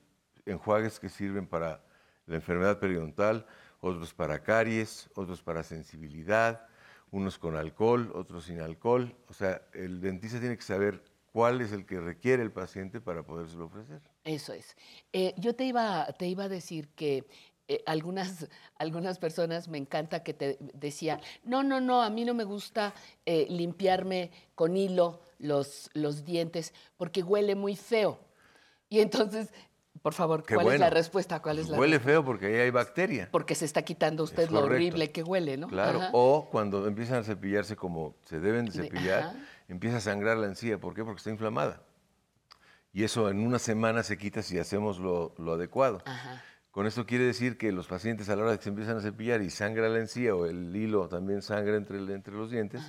enjuagues 0.47 1.01
que 1.01 1.09
sirven 1.09 1.47
para 1.47 1.83
la 2.27 2.37
enfermedad 2.37 2.79
periodontal, 2.79 3.47
otros 3.81 4.15
para 4.15 4.43
caries, 4.43 5.11
otros 5.15 5.43
para 5.43 5.63
sensibilidad, 5.63 6.67
unos 7.11 7.39
con 7.39 7.57
alcohol, 7.57 8.11
otros 8.15 8.45
sin 8.45 8.61
alcohol. 8.61 9.15
O 9.29 9.35
sea, 9.35 9.63
el 9.73 10.01
dentista 10.01 10.41
tiene 10.41 10.57
que 10.57 10.63
saber 10.63 11.03
cuál 11.33 11.61
es 11.61 11.73
el 11.73 11.85
que 11.85 12.01
requiere 12.01 12.43
el 12.43 12.53
paciente 12.53 13.01
para 13.01 13.25
podérselo 13.25 13.67
ofrecer. 13.67 14.01
Eso 14.25 14.53
es. 14.53 14.77
Eh, 15.13 15.35
yo 15.37 15.55
te 15.55 15.65
iba, 15.65 16.07
te 16.19 16.27
iba 16.27 16.45
a 16.45 16.49
decir 16.49 16.89
que 16.89 17.27
eh, 17.67 17.83
algunas, 17.87 18.49
algunas 18.79 19.19
personas 19.19 19.69
me 19.69 19.79
encanta 19.79 20.23
que 20.23 20.35
te 20.35 20.59
decían, 20.75 21.21
no, 21.45 21.63
no, 21.63 21.81
no, 21.81 22.03
a 22.03 22.11
mí 22.11 22.25
no 22.25 22.35
me 22.35 22.45
gusta 22.45 22.95
eh, 23.27 23.47
limpiarme 23.49 24.31
con 24.55 24.77
hilo 24.77 25.21
los, 25.39 25.91
los 25.95 26.25
dientes 26.25 26.73
porque 26.97 27.23
huele 27.23 27.55
muy 27.55 27.77
feo. 27.77 28.19
Y 28.95 29.01
entonces, 29.01 29.49
por 30.03 30.13
favor, 30.15 30.45
Qué 30.45 30.55
¿cuál 30.55 30.73
es 30.75 30.81
la 30.81 30.91
respuesta? 30.91 31.41
¿Cuál 31.41 31.59
es 31.59 31.69
la 31.69 31.79
Huele 31.79 31.95
respuesta? 31.97 32.13
feo 32.21 32.25
porque 32.25 32.47
ahí 32.47 32.55
hay 32.55 32.71
bacteria. 32.71 33.29
Porque 33.33 33.55
se 33.55 33.65
está 33.65 33.83
quitando 33.83 34.23
usted 34.23 34.45
Es 34.45 34.51
lo 34.51 34.61
correcto. 34.61 34.75
horrible 34.75 35.11
que 35.11 35.23
huele, 35.23 35.57
¿no? 35.57 35.69
Claro, 35.69 35.99
Ajá. 36.01 36.11
o 36.13 36.49
cuando 36.51 36.87
empiezan 36.87 37.19
a 37.19 37.23
cepillarse 37.25 37.75
como 37.77 38.15
se 38.25 38.39
deben 38.41 38.67
de 38.67 38.73
cepillar, 38.73 39.23
ajá. 39.25 39.35
empieza 39.69 39.97
a 39.97 40.01
sangrar 40.01 40.37
la 40.37 40.47
encía. 40.47 40.79
¿Por 40.79 40.95
qué? 40.95 41.03
Porque 41.05 41.19
está 41.19 41.31
inflamada. 41.31 41.83
Y 42.93 43.03
eso 43.03 43.29
en 43.29 43.45
una 43.45 43.59
semana 43.59 44.03
se 44.05 44.17
quita 44.17 44.43
si 44.43 44.59
hacemos 44.59 44.99
lo, 44.99 45.35
lo 45.39 45.55
adecuado. 45.55 46.01
Ajá. 46.05 46.43
Con 46.71 46.87
esto 46.87 47.07
quiere 47.07 47.25
decir 47.25 47.57
que 47.57 47.73
los 47.73 47.87
pacientes 47.87 48.29
a 48.29 48.37
la 48.37 48.43
hora 48.43 48.51
de 48.53 48.59
que 48.59 48.65
se 48.65 48.69
empiezan 48.71 48.97
a 48.99 49.01
cepillar 49.01 49.43
y 49.43 49.51
sangra 49.51 49.89
la 49.89 49.99
encía 50.01 50.35
o 50.35 50.47
el 50.47 50.75
hilo 50.75 51.09
también 51.09 51.41
sangra 51.43 51.77
entre, 51.77 51.99
entre 51.99 52.35
los 52.35 52.51
dientes, 52.51 52.83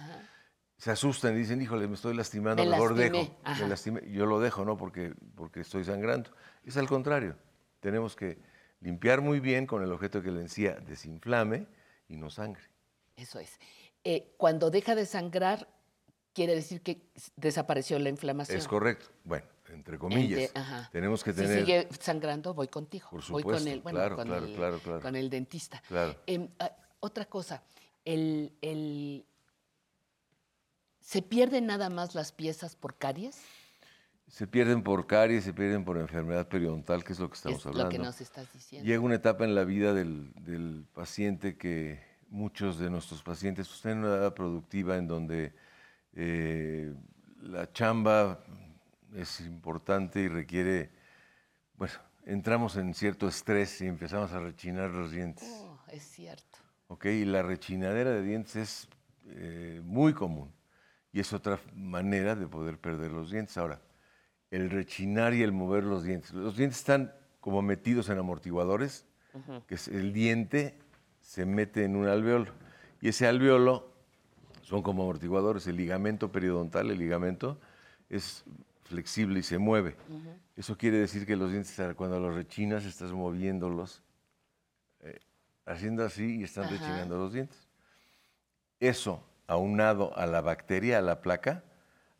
se 0.77 0.91
asustan 0.91 1.35
y 1.35 1.39
dicen, 1.39 1.61
híjole, 1.61 1.87
me 1.87 1.95
estoy 1.95 2.15
lastimando, 2.15 2.63
Me 2.63 2.69
mejor 2.71 2.91
lastimé". 2.97 3.19
dejo. 3.19 3.37
Ajá. 3.43 3.63
Me 3.63 3.69
lastimé. 3.69 4.01
Yo 4.11 4.25
lo 4.25 4.39
dejo, 4.39 4.65
¿no? 4.65 4.77
Porque, 4.77 5.13
porque 5.35 5.61
estoy 5.61 5.83
sangrando. 5.85 6.31
Es 6.63 6.77
al 6.77 6.87
contrario. 6.87 7.35
Tenemos 7.79 8.15
que 8.15 8.37
limpiar 8.81 9.21
muy 9.21 9.39
bien 9.39 9.65
con 9.67 9.83
el 9.83 9.91
objeto 9.91 10.21
que 10.21 10.31
la 10.31 10.41
encía 10.41 10.73
desinflame 10.75 11.67
y 12.09 12.17
no 12.17 12.29
sangre. 12.29 12.63
Eso 13.15 13.39
es. 13.39 13.59
Eh, 14.03 14.33
cuando 14.37 14.69
deja 14.69 14.95
de 14.95 15.05
sangrar, 15.05 15.67
quiere 16.33 16.53
decir 16.55 16.81
que 16.81 17.01
desapareció 17.37 17.97
la 17.99 18.09
inflamación. 18.09 18.57
Es 18.57 18.67
correcto. 18.67 19.05
Bueno, 19.23 19.45
entre 19.69 19.97
comillas. 19.97 20.39
Ente- 20.41 20.59
ajá. 20.59 20.89
Tenemos 20.91 21.23
que 21.23 21.31
Si 21.31 21.41
tener... 21.41 21.59
sigue 21.59 21.87
sangrando, 21.99 22.53
voy 22.53 22.67
contigo. 22.67 23.07
Por 23.09 23.21
voy 23.29 23.43
con 23.43 23.53
supuesto, 23.53 23.69
el, 23.69 23.81
bueno, 23.81 23.99
claro, 23.99 24.15
con, 24.17 24.27
claro, 24.27 24.45
el, 24.45 24.55
claro, 24.55 24.79
claro. 24.79 25.01
con 25.01 25.15
el 25.15 25.29
dentista. 25.29 25.81
Claro. 25.87 26.15
Em, 26.27 26.49
ah, 26.59 26.71
otra 26.99 27.25
cosa, 27.25 27.63
el, 28.03 28.51
el- 28.61 29.25
¿se 31.05 31.21
pierden 31.21 31.67
nada 31.67 31.89
más 31.89 32.15
las 32.15 32.31
piezas 32.31 32.75
por 32.75 32.97
caries? 32.97 33.39
Se 34.27 34.47
pierden 34.47 34.81
por 34.81 35.05
caries, 35.05 35.43
se 35.43 35.53
pierden 35.53 35.85
por 35.85 35.99
enfermedad 35.99 36.47
periodontal, 36.47 37.03
que 37.03 37.13
es 37.13 37.19
lo 37.19 37.29
que 37.29 37.35
estamos 37.35 37.59
es 37.59 37.65
hablando. 37.67 37.85
lo 37.85 37.89
que 37.91 37.99
nos 37.99 38.21
estás 38.21 38.51
diciendo. 38.51 38.87
Llega 38.87 38.99
una 39.01 39.15
etapa 39.15 39.45
en 39.45 39.53
la 39.53 39.63
vida 39.65 39.93
del, 39.93 40.33
del 40.33 40.87
paciente 40.93 41.57
que 41.57 42.01
muchos 42.29 42.79
de 42.79 42.89
nuestros 42.89 43.21
pacientes 43.21 43.67
pues, 43.67 43.81
tienen 43.83 43.99
una 43.99 44.15
edad 44.15 44.33
productiva 44.33 44.97
en 44.97 45.07
donde 45.07 45.53
eh, 46.13 46.91
la 47.39 47.71
chamba 47.71 48.43
es 49.13 49.41
importante 49.41 50.21
y 50.21 50.27
requiere, 50.27 50.89
bueno, 51.75 51.93
entramos 52.25 52.77
en 52.77 52.95
cierto 52.95 53.27
estrés 53.27 53.79
y 53.81 53.85
empezamos 53.85 54.31
a 54.31 54.39
rechinar 54.39 54.89
los 54.89 55.11
dientes. 55.11 55.47
Oh, 55.51 55.79
es 55.87 56.01
cierto. 56.01 56.57
¿ok? 56.87 57.05
Y 57.05 57.25
la 57.25 57.43
rechinadera 57.43 58.09
de 58.09 58.23
dientes 58.23 58.55
es 58.55 58.87
eh, 59.27 59.81
muy 59.83 60.11
común 60.15 60.54
y 61.15 61.21
es 61.21 61.31
otra 61.31 61.61
manera 61.73 62.35
de 62.35 62.45
poder 62.45 62.77
perder 62.77 63.09
los 63.09 63.31
dientes. 63.31 63.57
Ahora, 63.57 63.79
el 64.51 64.69
rechinar 64.69 65.33
y 65.33 65.43
el 65.43 65.53
mover 65.53 65.85
los 65.85 66.03
dientes. 66.03 66.33
Los 66.33 66.57
dientes 66.57 66.79
están 66.79 67.13
como 67.39 67.61
metidos 67.61 68.09
en 68.09 68.17
amortiguadores, 68.17 69.05
que 69.65 69.75
es 69.75 69.87
el 69.87 70.11
diente 70.11 70.77
se 71.21 71.45
mete 71.45 71.85
en 71.85 71.95
un 71.95 72.07
alveolo 72.07 72.51
y 72.99 73.07
ese 73.07 73.27
alveolo 73.27 73.93
son 74.61 74.81
como 74.81 75.03
amortiguadores. 75.03 75.65
El 75.67 75.77
ligamento 75.77 76.33
periodontal, 76.33 76.91
el 76.91 76.99
ligamento, 76.99 77.61
es 78.09 78.43
flexible 78.83 79.39
y 79.39 79.43
se 79.43 79.57
mueve. 79.57 79.95
Eso 80.57 80.77
quiere 80.77 80.97
decir 80.97 81.25
que 81.25 81.37
los 81.37 81.49
dientes, 81.49 81.79
cuando 81.95 82.19
los 82.19 82.35
rechinas, 82.35 82.83
estás 82.83 83.13
moviéndolos 83.13 84.03
eh, 84.99 85.17
haciendo 85.65 86.03
así 86.03 86.41
y 86.41 86.43
están 86.43 86.65
Ajá. 86.65 86.73
rechinando 86.73 87.17
los 87.17 87.31
dientes. 87.31 87.69
Eso, 88.81 89.23
aunado 89.47 90.17
a 90.17 90.25
la 90.25 90.41
bacteria, 90.41 90.97
a 90.99 91.01
la 91.01 91.21
placa, 91.21 91.63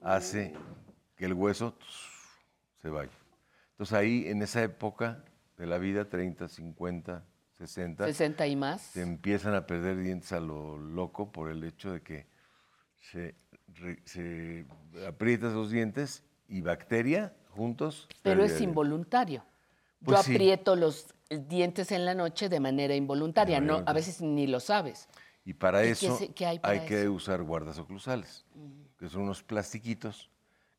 hace 0.02 0.54
que 1.18 1.26
el 1.26 1.34
hueso 1.34 1.76
se 2.82 2.90
vaya. 2.90 3.12
Entonces 3.72 3.94
ahí, 3.98 4.28
en 4.28 4.42
esa 4.42 4.64
época 4.64 5.24
de 5.58 5.66
la 5.66 5.78
vida, 5.78 6.10
30, 6.10 6.48
50, 6.48 7.24
60, 7.58 8.06
60 8.06 8.48
y 8.48 8.56
más. 8.56 8.82
se 8.82 9.02
empiezan 9.02 9.54
a 9.56 9.66
perder 9.66 9.98
dientes 9.98 10.32
a 10.34 10.40
lo 10.40 10.78
loco 10.78 11.32
por 11.32 11.50
el 11.50 11.64
hecho 11.64 11.92
de 11.92 12.02
que 12.02 12.28
se, 13.12 13.36
re- 13.80 14.02
se 14.06 14.66
aprietas 15.08 15.54
los 15.54 15.72
dientes 15.72 16.24
y 16.48 16.62
bacteria 16.62 17.34
juntos. 17.52 18.08
Pero 18.22 18.44
es 18.44 18.60
involuntario. 18.62 19.44
Pues 20.04 20.18
Yo 20.20 20.24
sí. 20.24 20.34
aprieto 20.34 20.76
los 20.76 21.08
dientes 21.30 21.92
en 21.92 22.06
la 22.06 22.14
noche 22.14 22.50
de 22.50 22.60
manera 22.60 22.94
involuntaria. 22.96 23.60
No, 23.60 23.82
a 23.86 23.94
veces 23.94 24.22
ni 24.22 24.46
lo 24.48 24.60
sabes. 24.60 25.08
Y 25.46 25.54
para 25.54 25.86
¿Y 25.86 25.90
eso 25.90 26.20
qué 26.36 26.46
hay 26.48 26.60
para 26.60 26.86
que 26.86 27.04
eso? 27.04 27.12
usar 27.14 27.44
guardas 27.44 27.78
oclusales, 27.78 28.44
que 28.98 29.08
son 29.08 29.22
unos 29.22 29.44
plastiquitos 29.44 30.30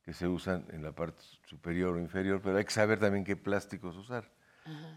que 0.04 0.12
se 0.12 0.26
usan 0.26 0.66
en 0.70 0.82
la 0.82 0.92
parte 0.92 1.22
superior 1.46 1.94
o 1.96 2.00
inferior, 2.00 2.40
pero 2.42 2.58
hay 2.58 2.64
que 2.64 2.72
saber 2.72 2.98
también 2.98 3.24
qué 3.24 3.36
plásticos 3.36 3.96
usar, 3.96 4.30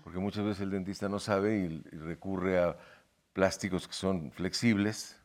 porque 0.04 0.20
muchas 0.20 0.44
veces 0.44 0.62
el 0.62 0.72
dentista 0.72 1.08
no 1.08 1.20
sabe 1.20 1.60
y, 1.60 1.84
y 1.96 1.98
recurre 1.98 2.60
a 2.60 2.78
plásticos 3.34 3.88
que 3.88 3.94
son 3.94 4.32
flexibles 4.32 5.16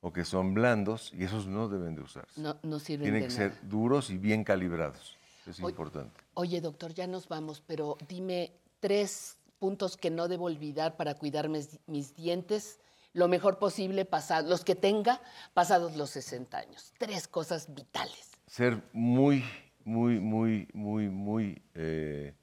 o 0.00 0.12
que 0.12 0.24
son 0.24 0.54
blandos 0.54 1.12
y 1.12 1.24
esos 1.24 1.46
no 1.46 1.68
deben 1.68 1.94
de 1.96 2.02
usarse. 2.02 2.40
No, 2.40 2.56
no 2.62 2.78
sirven 2.78 3.04
Tienen 3.04 3.22
de 3.22 3.28
que 3.28 3.34
nada. 3.34 3.50
ser 3.50 3.68
duros 3.68 4.10
y 4.10 4.18
bien 4.18 4.44
calibrados. 4.44 5.18
Es 5.46 5.58
Oye, 5.60 5.70
importante. 5.70 6.20
Oye, 6.34 6.60
doctor, 6.60 6.94
ya 6.94 7.06
nos 7.06 7.28
vamos, 7.28 7.60
pero 7.66 7.98
dime 8.08 8.52
tres 8.78 9.36
puntos 9.58 9.96
que 9.96 10.10
no 10.10 10.28
debo 10.28 10.44
olvidar 10.46 10.96
para 10.96 11.14
cuidar 11.14 11.48
mis, 11.48 11.78
mis 11.86 12.14
dientes 12.14 12.78
lo 13.12 13.28
mejor 13.28 13.58
posible, 13.58 14.04
pasa- 14.04 14.42
los 14.42 14.64
que 14.64 14.74
tenga 14.74 15.20
pasados 15.54 15.96
los 15.96 16.10
60 16.10 16.58
años. 16.58 16.92
Tres 16.98 17.26
cosas 17.28 17.74
vitales. 17.74 18.30
ser 18.46 18.82
muy, 18.92 19.44
muy, 19.84 20.18
muy, 20.20 20.68
muy, 20.74 21.08
muy 21.08 21.62
eh, 21.74 22.34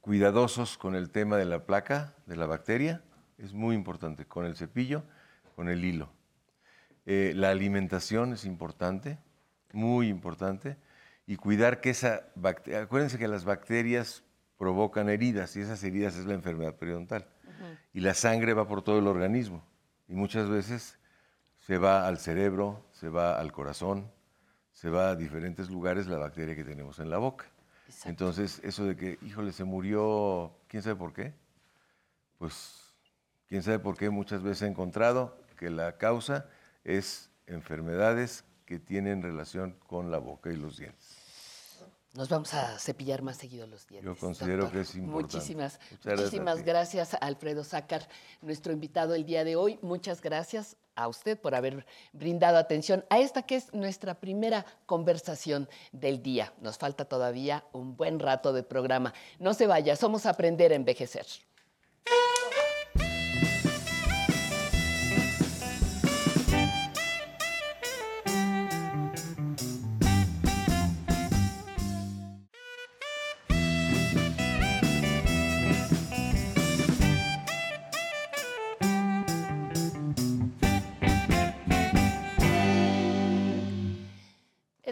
cuidadosos 0.00 0.78
con 0.78 0.94
el 0.94 1.10
tema 1.10 1.36
de 1.36 1.44
la 1.44 1.66
placa, 1.66 2.14
de 2.26 2.36
la 2.36 2.46
bacteria, 2.46 3.02
es 3.38 3.52
muy 3.52 3.74
importante, 3.74 4.26
con 4.26 4.44
el 4.44 4.56
cepillo, 4.56 5.02
con 5.56 5.68
el 5.68 5.84
hilo. 5.84 6.10
Eh, 7.06 7.32
la 7.34 7.50
alimentación 7.50 8.32
es 8.32 8.44
importante, 8.44 9.18
muy 9.72 10.08
importante, 10.08 10.76
y 11.26 11.36
cuidar 11.36 11.80
que 11.80 11.90
esa 11.90 12.28
bacteria, 12.34 12.82
acuérdense 12.82 13.18
que 13.18 13.28
las 13.28 13.44
bacterias 13.44 14.22
provocan 14.58 15.08
heridas 15.08 15.56
y 15.56 15.60
esas 15.60 15.82
heridas 15.84 16.16
es 16.16 16.26
la 16.26 16.34
enfermedad 16.34 16.74
periodontal. 16.76 17.26
Y 17.92 18.00
la 18.00 18.14
sangre 18.14 18.54
va 18.54 18.66
por 18.66 18.82
todo 18.82 18.98
el 18.98 19.06
organismo 19.06 19.64
y 20.08 20.14
muchas 20.14 20.48
veces 20.48 20.98
se 21.58 21.78
va 21.78 22.06
al 22.06 22.18
cerebro, 22.18 22.84
se 22.92 23.08
va 23.08 23.38
al 23.38 23.52
corazón, 23.52 24.10
se 24.72 24.90
va 24.90 25.10
a 25.10 25.16
diferentes 25.16 25.70
lugares 25.70 26.06
la 26.06 26.18
bacteria 26.18 26.56
que 26.56 26.64
tenemos 26.64 26.98
en 26.98 27.10
la 27.10 27.18
boca. 27.18 27.46
Exacto. 27.86 28.08
Entonces, 28.08 28.60
eso 28.64 28.84
de 28.84 28.96
que, 28.96 29.18
híjole, 29.22 29.52
se 29.52 29.64
murió, 29.64 30.56
¿quién 30.68 30.82
sabe 30.82 30.96
por 30.96 31.12
qué? 31.12 31.34
Pues, 32.38 32.94
quién 33.46 33.62
sabe 33.62 33.78
por 33.78 33.96
qué 33.96 34.10
muchas 34.10 34.42
veces 34.42 34.62
he 34.62 34.66
encontrado 34.66 35.36
que 35.56 35.70
la 35.70 35.98
causa 35.98 36.48
es 36.84 37.30
enfermedades 37.46 38.44
que 38.64 38.78
tienen 38.78 39.22
relación 39.22 39.76
con 39.86 40.10
la 40.10 40.18
boca 40.18 40.50
y 40.50 40.56
los 40.56 40.78
dientes. 40.78 41.19
Nos 42.14 42.28
vamos 42.28 42.52
a 42.54 42.76
cepillar 42.78 43.22
más 43.22 43.36
seguido 43.36 43.68
los 43.68 43.86
dientes. 43.86 44.04
Yo 44.04 44.18
considero 44.18 44.62
doctor. 44.64 44.72
que 44.72 44.80
es 44.80 44.94
importante. 44.96 45.36
Muchísimas, 45.36 45.80
Muchas 45.92 46.18
muchísimas 46.18 46.64
gracias 46.64 47.14
a 47.14 47.18
Alfredo 47.18 47.62
Zácar, 47.62 48.08
nuestro 48.42 48.72
invitado 48.72 49.14
el 49.14 49.24
día 49.24 49.44
de 49.44 49.54
hoy. 49.54 49.78
Muchas 49.80 50.20
gracias 50.20 50.76
a 50.96 51.06
usted 51.06 51.38
por 51.38 51.54
haber 51.54 51.86
brindado 52.12 52.58
atención 52.58 53.04
a 53.10 53.20
esta 53.20 53.42
que 53.42 53.54
es 53.54 53.72
nuestra 53.72 54.14
primera 54.14 54.66
conversación 54.86 55.68
del 55.92 56.20
día. 56.20 56.52
Nos 56.60 56.78
falta 56.78 57.04
todavía 57.04 57.64
un 57.72 57.96
buen 57.96 58.18
rato 58.18 58.52
de 58.52 58.64
programa. 58.64 59.14
No 59.38 59.54
se 59.54 59.68
vaya, 59.68 59.94
somos 59.94 60.26
Aprender 60.26 60.72
a 60.72 60.74
Envejecer. 60.74 61.26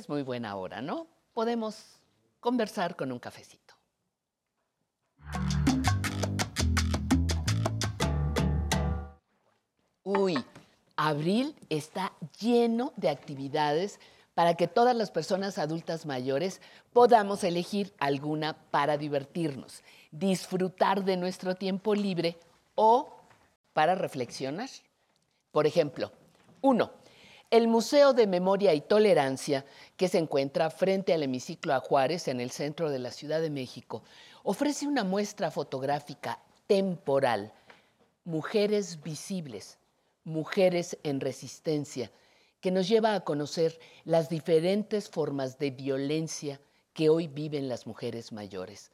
Muy 0.09 0.23
buena 0.23 0.57
hora, 0.57 0.81
¿no? 0.81 1.07
Podemos 1.35 2.01
conversar 2.41 2.97
con 2.97 3.13
un 3.13 3.19
cafecito. 3.19 3.75
Uy, 10.03 10.43
abril 10.97 11.55
está 11.69 12.15
lleno 12.41 12.95
de 12.97 13.11
actividades 13.11 14.01
para 14.33 14.55
que 14.55 14.67
todas 14.67 14.97
las 14.97 15.11
personas 15.11 15.59
adultas 15.59 16.07
mayores 16.07 16.63
podamos 16.95 17.45
elegir 17.45 17.93
alguna 17.99 18.55
para 18.71 18.97
divertirnos, 18.97 19.83
disfrutar 20.11 21.05
de 21.05 21.19
nuestro 21.19 21.55
tiempo 21.55 21.95
libre 21.95 22.39
o 22.77 23.15
para 23.75 23.95
reflexionar. 23.95 24.71
Por 25.53 25.67
ejemplo, 25.67 26.13
uno, 26.63 26.93
el 27.51 27.67
Museo 27.67 28.13
de 28.13 28.27
Memoria 28.27 28.75
y 28.75 28.83
Tolerancia, 28.83 29.65
que 29.97 30.09
se 30.09 30.19
encuentra 30.19 30.69
frente 30.69 31.15
al 31.15 31.23
hemiciclo 31.23 31.73
a 31.73 31.83
en 32.27 32.41
el 32.41 32.51
centro 32.51 32.91
de 32.91 32.99
la 32.99 33.11
Ciudad 33.11 33.41
de 33.41 33.49
México, 33.49 34.03
ofrece 34.43 34.87
una 34.87 35.03
muestra 35.03 35.51
fotográfica 35.51 36.43
temporal, 36.67 37.53
Mujeres 38.25 39.03
Visibles, 39.03 39.79
Mujeres 40.25 40.99
en 41.03 41.21
Resistencia, 41.21 42.11
que 42.61 42.71
nos 42.71 42.87
lleva 42.87 43.15
a 43.15 43.21
conocer 43.21 43.79
las 44.05 44.29
diferentes 44.29 45.09
formas 45.09 45.59
de 45.59 45.71
violencia 45.71 46.61
que 46.93 47.09
hoy 47.09 47.29
viven 47.29 47.69
las 47.71 47.87
mujeres 47.87 48.31
mayores. 48.31 48.91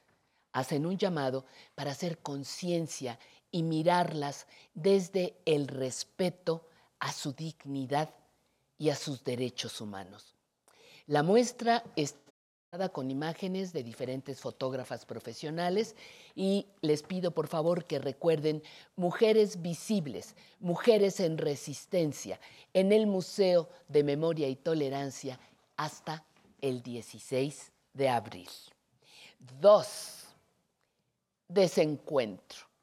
Hacen 0.52 0.86
un 0.86 0.96
llamado 0.96 1.44
para 1.74 1.90
hacer 1.90 2.18
conciencia 2.18 3.18
y 3.50 3.64
mirarlas 3.64 4.46
desde 4.74 5.34
el 5.44 5.66
respeto 5.66 6.68
a 7.00 7.10
su 7.10 7.32
dignidad 7.32 8.10
y 8.78 8.90
a 8.90 8.96
sus 8.96 9.24
derechos 9.24 9.80
humanos. 9.80 10.34
La 11.06 11.22
muestra 11.22 11.84
está 11.96 12.88
con 12.92 13.10
imágenes 13.10 13.72
de 13.72 13.84
diferentes 13.84 14.40
fotógrafas 14.40 15.06
profesionales 15.06 15.94
y 16.34 16.66
les 16.80 17.02
pido 17.02 17.30
por 17.30 17.46
favor 17.46 17.84
que 17.84 17.98
recuerden 17.98 18.62
Mujeres 18.96 19.62
Visibles, 19.62 20.34
Mujeres 20.58 21.20
en 21.20 21.38
Resistencia, 21.38 22.40
en 22.72 22.90
el 22.90 23.06
Museo 23.06 23.68
de 23.88 24.02
Memoria 24.02 24.48
y 24.48 24.56
Tolerancia 24.56 25.38
hasta 25.76 26.24
el 26.60 26.82
16 26.82 27.70
de 27.92 28.08
abril. 28.08 28.48
Dos, 29.60 30.24
desencuentro. 31.46 32.73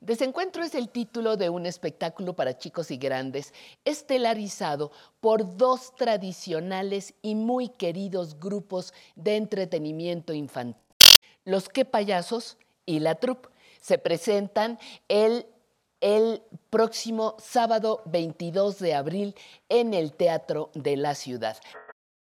Desencuentro 0.00 0.64
es 0.64 0.74
el 0.74 0.88
título 0.88 1.36
de 1.36 1.48
un 1.48 1.66
espectáculo 1.66 2.34
para 2.34 2.58
chicos 2.58 2.90
y 2.90 2.96
grandes, 2.96 3.54
estelarizado 3.84 4.90
por 5.20 5.56
dos 5.56 5.94
tradicionales 5.94 7.14
y 7.22 7.34
muy 7.34 7.68
queridos 7.68 8.38
grupos 8.40 8.92
de 9.14 9.36
entretenimiento 9.36 10.32
infantil, 10.32 10.82
Los 11.44 11.68
Que 11.68 11.84
Payasos 11.84 12.58
y 12.84 13.00
La 13.00 13.14
Troupe. 13.16 13.48
Se 13.80 13.98
presentan 13.98 14.78
el, 15.08 15.46
el 16.00 16.42
próximo 16.70 17.36
sábado 17.38 18.02
22 18.06 18.78
de 18.78 18.94
abril 18.94 19.34
en 19.68 19.94
el 19.94 20.12
Teatro 20.12 20.70
de 20.74 20.96
la 20.96 21.14
Ciudad 21.14 21.56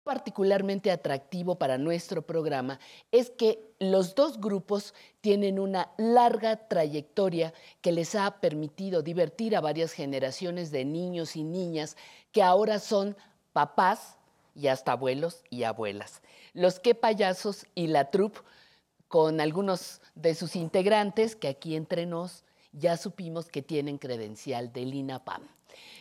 particularmente 0.05 0.91
atractivo 0.91 1.55
para 1.55 1.79
nuestro 1.79 2.21
programa 2.21 2.79
es 3.11 3.31
que 3.31 3.59
los 3.79 4.13
dos 4.13 4.39
grupos 4.39 4.93
tienen 5.19 5.59
una 5.59 5.91
larga 5.97 6.67
trayectoria 6.67 7.53
que 7.81 7.91
les 7.91 8.13
ha 8.13 8.39
permitido 8.39 9.01
divertir 9.01 9.55
a 9.55 9.61
varias 9.61 9.91
generaciones 9.91 10.69
de 10.69 10.85
niños 10.85 11.35
y 11.35 11.43
niñas 11.43 11.97
que 12.31 12.43
ahora 12.43 12.77
son 12.77 13.17
papás 13.51 14.15
y 14.53 14.67
hasta 14.67 14.91
abuelos 14.91 15.43
y 15.49 15.63
abuelas. 15.63 16.21
Los 16.53 16.79
que 16.79 16.93
payasos 16.93 17.65
y 17.73 17.87
la 17.87 18.11
troupe 18.11 18.41
con 19.07 19.41
algunos 19.41 20.01
de 20.13 20.35
sus 20.35 20.55
integrantes 20.55 21.35
que 21.35 21.47
aquí 21.47 21.75
entre 21.75 22.05
nos 22.05 22.44
ya 22.77 22.97
supimos 22.97 23.47
que 23.47 23.61
tienen 23.61 23.97
credencial 23.97 24.71
del 24.71 24.93
INAPAM 24.93 25.41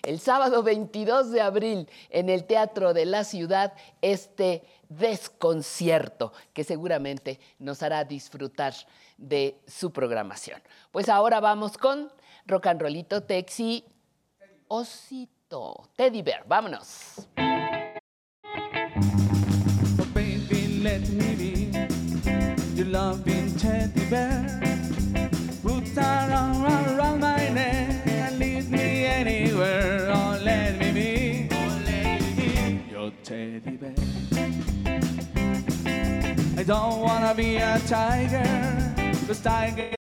el 0.04 0.20
sábado 0.20 0.62
22 0.62 1.30
de 1.30 1.40
abril 1.40 1.88
en 2.10 2.28
el 2.28 2.44
Teatro 2.44 2.92
de 2.94 3.06
la 3.06 3.24
Ciudad 3.24 3.72
este 4.02 4.62
desconcierto 4.88 6.32
que 6.52 6.64
seguramente 6.64 7.40
nos 7.58 7.82
hará 7.82 8.04
disfrutar 8.04 8.74
de 9.16 9.58
su 9.66 9.92
programación. 9.92 10.60
Pues 10.90 11.08
ahora 11.08 11.40
vamos 11.40 11.78
con 11.78 12.12
Rock 12.46 12.66
and 12.66 12.80
Rollito 12.80 13.22
Texi 13.22 13.84
Osito 14.68 15.88
Teddy 15.96 16.22
Bear. 16.22 16.44
Vámonos. 16.46 17.26
Anywhere. 29.26 30.10
Oh, 30.12 30.38
let 30.42 30.78
me 30.78 30.92
be. 30.92 31.48
Oh, 31.50 31.82
let 31.86 32.20
me 32.20 32.30
be 32.34 32.90
your 32.90 33.10
teddy 33.22 33.76
bear. 33.76 33.94
I 36.56 36.62
don't 36.62 37.00
wanna 37.00 37.34
be 37.34 37.56
a 37.56 37.78
tiger, 37.86 38.94
cause 39.26 39.40
tiger. 39.40 40.03